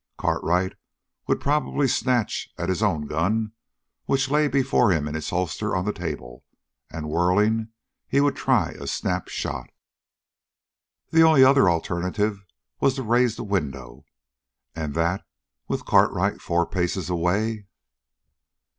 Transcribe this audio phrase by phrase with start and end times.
[0.17, 0.73] Cartwright
[1.27, 3.51] would probably snatch at his own gun
[4.07, 6.43] which lay before him in its holster on the table,
[6.89, 7.67] and whirling
[8.07, 9.69] he would try a snap shot.
[11.11, 12.43] The only other alternative
[12.79, 14.03] was to raise the window
[14.75, 15.23] and that
[15.67, 17.67] with Cartwright four paces away!